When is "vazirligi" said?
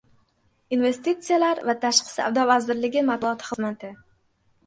2.53-3.03